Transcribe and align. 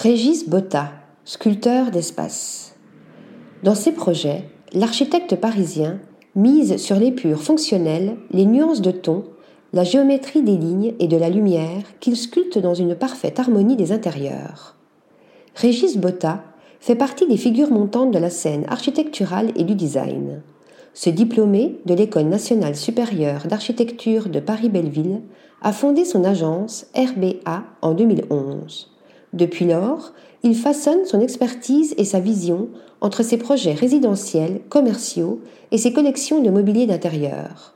Régis 0.00 0.48
Botta, 0.48 0.92
sculpteur 1.24 1.90
d'espace. 1.90 2.76
Dans 3.64 3.74
ses 3.74 3.90
projets, 3.90 4.44
l'architecte 4.72 5.34
parisien 5.34 5.98
mise 6.36 6.76
sur 6.76 6.94
l'épure 6.94 7.42
fonctionnelle, 7.42 8.16
les 8.30 8.44
nuances 8.44 8.80
de 8.80 8.92
ton, 8.92 9.24
la 9.72 9.82
géométrie 9.82 10.44
des 10.44 10.56
lignes 10.56 10.94
et 11.00 11.08
de 11.08 11.16
la 11.16 11.28
lumière 11.28 11.82
qu'il 11.98 12.16
sculpte 12.16 12.58
dans 12.58 12.74
une 12.74 12.94
parfaite 12.94 13.40
harmonie 13.40 13.74
des 13.74 13.90
intérieurs. 13.90 14.76
Régis 15.56 15.96
Botta 15.96 16.44
fait 16.78 16.94
partie 16.94 17.26
des 17.26 17.36
figures 17.36 17.72
montantes 17.72 18.12
de 18.12 18.20
la 18.20 18.30
scène 18.30 18.66
architecturale 18.68 19.50
et 19.56 19.64
du 19.64 19.74
design. 19.74 20.42
Ce 20.94 21.10
diplômé 21.10 21.80
de 21.86 21.94
l'École 21.94 22.28
nationale 22.28 22.76
supérieure 22.76 23.48
d'architecture 23.48 24.28
de 24.28 24.38
Paris-Belleville 24.38 25.22
a 25.60 25.72
fondé 25.72 26.04
son 26.04 26.22
agence 26.22 26.86
RBA 26.94 27.64
en 27.82 27.94
2011. 27.94 28.94
Depuis 29.32 29.66
lors, 29.66 30.12
il 30.42 30.54
façonne 30.54 31.04
son 31.04 31.20
expertise 31.20 31.94
et 31.98 32.04
sa 32.04 32.20
vision 32.20 32.68
entre 33.00 33.22
ses 33.22 33.36
projets 33.36 33.72
résidentiels, 33.72 34.60
commerciaux 34.68 35.40
et 35.70 35.78
ses 35.78 35.92
collections 35.92 36.42
de 36.42 36.50
mobilier 36.50 36.86
d'intérieur. 36.86 37.74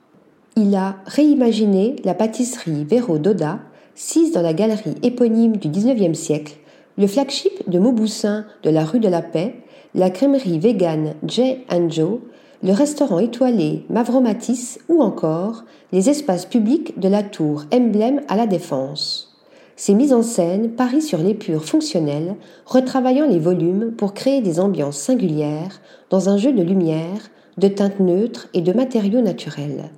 Il 0.56 0.74
a 0.74 0.96
réimaginé 1.06 1.96
la 2.04 2.14
pâtisserie 2.14 2.84
Véro 2.84 3.18
Doda, 3.18 3.60
sise 3.94 4.32
dans 4.32 4.42
la 4.42 4.54
galerie 4.54 4.94
éponyme 5.02 5.56
du 5.56 5.68
XIXe 5.68 6.18
siècle, 6.18 6.54
le 6.98 7.06
flagship 7.06 7.68
de 7.68 7.78
Mauboussin 7.78 8.44
de 8.62 8.70
la 8.70 8.84
rue 8.84 9.00
de 9.00 9.08
la 9.08 9.22
Paix, 9.22 9.56
la 9.94 10.10
crèmerie 10.10 10.58
végane 10.58 11.14
J 11.26 11.58
Joe, 11.88 12.20
le 12.62 12.72
restaurant 12.72 13.18
étoilé 13.18 13.84
Mavromatis 13.90 14.78
ou 14.88 15.02
encore 15.02 15.64
les 15.90 16.08
espaces 16.10 16.46
publics 16.46 16.98
de 16.98 17.08
la 17.08 17.22
tour 17.22 17.64
Emblème 17.72 18.20
à 18.28 18.36
la 18.36 18.46
Défense. 18.46 19.31
Ces 19.76 19.94
mises 19.94 20.12
en 20.12 20.22
scène 20.22 20.70
parient 20.70 21.00
sur 21.00 21.18
l'épure 21.18 21.64
fonctionnelle, 21.64 22.36
retravaillant 22.66 23.26
les 23.26 23.38
volumes 23.38 23.92
pour 23.92 24.14
créer 24.14 24.40
des 24.40 24.60
ambiances 24.60 24.98
singulières 24.98 25.80
dans 26.10 26.28
un 26.28 26.36
jeu 26.36 26.52
de 26.52 26.62
lumière, 26.62 27.30
de 27.58 27.68
teintes 27.68 28.00
neutres 28.00 28.48
et 28.54 28.60
de 28.60 28.72
matériaux 28.72 29.20
naturels. 29.20 29.90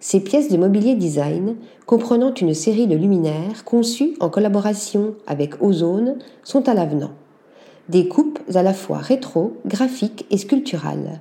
Ces 0.00 0.20
pièces 0.20 0.48
de 0.48 0.56
mobilier 0.56 0.96
design, 0.96 1.56
comprenant 1.86 2.34
une 2.34 2.54
série 2.54 2.88
de 2.88 2.96
luminaires 2.96 3.64
conçus 3.64 4.14
en 4.18 4.28
collaboration 4.30 5.14
avec 5.26 5.62
Ozone, 5.62 6.18
sont 6.42 6.68
à 6.68 6.74
l'avenant. 6.74 7.12
Des 7.88 8.08
coupes 8.08 8.40
à 8.54 8.62
la 8.62 8.74
fois 8.74 8.98
rétro, 8.98 9.52
graphiques 9.66 10.26
et 10.30 10.38
sculpturales. 10.38 11.20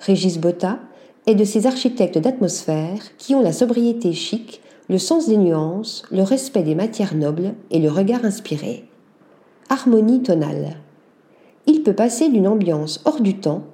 Régis 0.00 0.38
Botta 0.38 0.78
est 1.26 1.34
de 1.34 1.44
ces 1.44 1.66
architectes 1.66 2.18
d'atmosphère 2.18 3.16
qui 3.16 3.34
ont 3.34 3.42
la 3.42 3.52
sobriété 3.52 4.12
chic 4.12 4.60
le 4.88 4.98
sens 4.98 5.28
des 5.28 5.36
nuances, 5.36 6.02
le 6.10 6.22
respect 6.22 6.62
des 6.62 6.74
matières 6.74 7.14
nobles 7.14 7.54
et 7.70 7.78
le 7.78 7.90
regard 7.90 8.24
inspiré. 8.24 8.84
Harmonie 9.68 10.22
tonale. 10.22 10.76
Il 11.66 11.82
peut 11.82 11.94
passer 11.94 12.30
d'une 12.30 12.48
ambiance 12.48 13.02
hors 13.04 13.20
du 13.20 13.38
temps, 13.38 13.64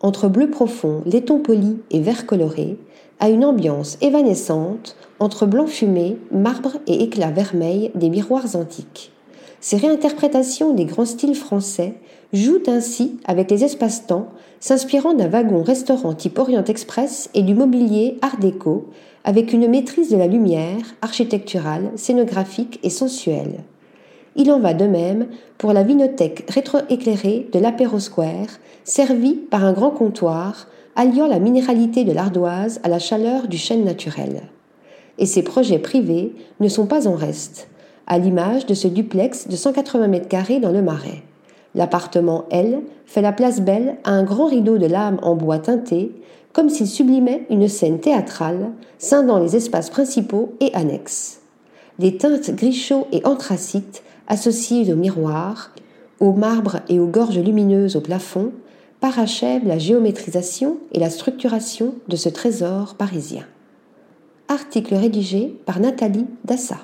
entre 0.00 0.28
bleu 0.28 0.48
profond, 0.48 1.02
laiton 1.06 1.40
poli 1.40 1.78
et 1.90 2.00
vert 2.00 2.24
coloré, 2.24 2.78
à 3.18 3.28
une 3.28 3.44
ambiance 3.44 3.98
évanescente 4.00 4.96
entre 5.18 5.44
blanc 5.44 5.66
fumé, 5.66 6.16
marbre 6.30 6.76
et 6.86 7.02
éclat 7.02 7.32
vermeil 7.32 7.90
des 7.96 8.08
miroirs 8.08 8.54
antiques. 8.54 9.12
Ces 9.60 9.76
réinterprétations 9.76 10.72
des 10.72 10.86
grands 10.86 11.04
styles 11.04 11.34
français 11.34 11.94
jouent 12.32 12.62
ainsi 12.66 13.18
avec 13.26 13.50
les 13.50 13.62
espaces-temps, 13.62 14.28
s'inspirant 14.58 15.12
d'un 15.12 15.28
wagon-restaurant 15.28 16.14
type 16.14 16.38
Orient 16.38 16.64
Express 16.64 17.28
et 17.34 17.42
du 17.42 17.54
mobilier 17.54 18.16
art 18.22 18.38
déco, 18.38 18.86
avec 19.24 19.52
une 19.52 19.68
maîtrise 19.68 20.08
de 20.10 20.16
la 20.16 20.26
lumière, 20.26 20.80
architecturale, 21.02 21.90
scénographique 21.96 22.80
et 22.82 22.88
sensuelle. 22.90 23.60
Il 24.34 24.50
en 24.50 24.60
va 24.60 24.72
de 24.72 24.86
même 24.86 25.26
pour 25.58 25.74
la 25.74 25.82
vinothèque 25.82 26.46
rétroéclairée 26.48 27.48
de 27.52 27.58
l'Apéro 27.58 27.98
Square, 27.98 28.46
servie 28.84 29.34
par 29.34 29.64
un 29.64 29.74
grand 29.74 29.90
comptoir, 29.90 30.68
alliant 30.96 31.26
la 31.26 31.38
minéralité 31.38 32.04
de 32.04 32.12
l'ardoise 32.12 32.80
à 32.82 32.88
la 32.88 32.98
chaleur 32.98 33.46
du 33.46 33.58
chêne 33.58 33.84
naturel. 33.84 34.42
Et 35.18 35.26
ces 35.26 35.42
projets 35.42 35.78
privés 35.78 36.32
ne 36.60 36.68
sont 36.68 36.86
pas 36.86 37.06
en 37.06 37.14
reste 37.14 37.68
à 38.10 38.18
l'image 38.18 38.66
de 38.66 38.74
ce 38.74 38.88
duplex 38.88 39.46
de 39.46 39.54
180 39.54 40.08
mètres 40.08 40.28
carrés 40.28 40.58
dans 40.58 40.72
le 40.72 40.82
Marais. 40.82 41.22
L'appartement, 41.76 42.44
elle, 42.50 42.80
fait 43.06 43.22
la 43.22 43.30
place 43.30 43.60
belle 43.60 43.98
à 44.02 44.10
un 44.10 44.24
grand 44.24 44.46
rideau 44.46 44.78
de 44.78 44.86
lame 44.86 45.20
en 45.22 45.36
bois 45.36 45.60
teinté, 45.60 46.10
comme 46.52 46.70
s'il 46.70 46.88
sublimait 46.88 47.46
une 47.50 47.68
scène 47.68 48.00
théâtrale, 48.00 48.72
scindant 48.98 49.38
les 49.38 49.54
espaces 49.54 49.90
principaux 49.90 50.54
et 50.58 50.74
annexes. 50.74 51.38
Les 52.00 52.16
teintes 52.16 52.50
gris 52.50 52.90
et 53.12 53.24
anthracite, 53.24 54.02
associées 54.26 54.92
aux 54.92 54.96
miroirs, 54.96 55.70
aux 56.18 56.32
marbres 56.32 56.80
et 56.88 56.98
aux 56.98 57.06
gorges 57.06 57.38
lumineuses 57.38 57.94
au 57.94 58.00
plafond, 58.00 58.50
parachèvent 58.98 59.68
la 59.68 59.78
géométrisation 59.78 60.78
et 60.90 60.98
la 60.98 61.10
structuration 61.10 61.94
de 62.08 62.16
ce 62.16 62.28
trésor 62.28 62.96
parisien. 62.96 63.44
Article 64.48 64.96
rédigé 64.96 65.56
par 65.64 65.78
Nathalie 65.78 66.26
Dassa. 66.44 66.78